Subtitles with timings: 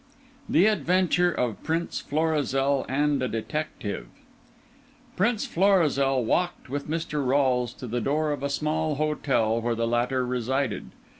[0.49, 4.07] THE ADVENTURE OF PRINCE FLORIZEL AND A DETECTIVE
[5.15, 7.23] Prince Florizel walked with Mr.
[7.23, 10.89] Rolles to the door of a small hotel where the latter resided.